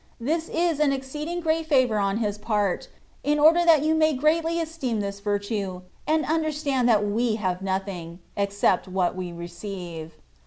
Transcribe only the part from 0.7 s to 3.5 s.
an exceeding great favour on His part, in